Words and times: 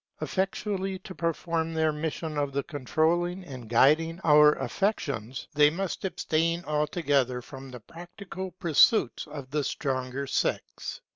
Effectually 0.19 0.97
to 0.97 1.13
perform 1.13 1.75
their 1.75 1.91
mission 1.91 2.35
of 2.35 2.59
controlling 2.65 3.43
and 3.43 3.69
guiding 3.69 4.19
our 4.23 4.53
affections, 4.53 5.47
they 5.53 5.69
must 5.69 6.03
abstain 6.05 6.65
altogether 6.65 7.39
from 7.39 7.69
the 7.69 7.81
practical 7.81 8.49
pursuits 8.49 9.27
of 9.27 9.51
the 9.51 9.63
stronger 9.63 10.25
sex. 10.25 11.01